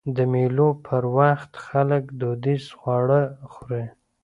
د 0.15 0.17
مېلو 0.33 0.69
پر 0.85 1.03
وخت 1.17 1.51
خلک 1.67 2.03
دودیز 2.19 2.63
خواږه 2.77 3.21
خوري. 3.51 3.83